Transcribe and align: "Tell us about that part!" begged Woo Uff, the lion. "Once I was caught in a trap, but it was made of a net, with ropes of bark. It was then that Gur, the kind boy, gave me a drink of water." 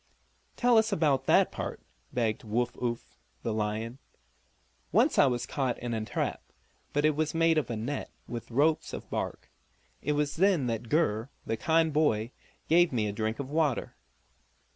"Tell 0.55 0.79
us 0.79 0.91
about 0.91 1.27
that 1.27 1.51
part!" 1.51 1.79
begged 2.11 2.43
Woo 2.43 2.67
Uff, 2.81 3.19
the 3.43 3.53
lion. 3.53 3.99
"Once 4.91 5.19
I 5.19 5.27
was 5.27 5.45
caught 5.45 5.77
in 5.77 5.93
a 5.93 6.03
trap, 6.03 6.41
but 6.91 7.05
it 7.05 7.15
was 7.15 7.35
made 7.35 7.59
of 7.59 7.69
a 7.69 7.75
net, 7.75 8.09
with 8.27 8.49
ropes 8.49 8.93
of 8.93 9.07
bark. 9.11 9.51
It 10.01 10.13
was 10.13 10.37
then 10.37 10.65
that 10.65 10.89
Gur, 10.89 11.29
the 11.45 11.55
kind 11.55 11.93
boy, 11.93 12.31
gave 12.67 12.91
me 12.91 13.05
a 13.05 13.11
drink 13.13 13.37
of 13.37 13.51
water." 13.51 13.95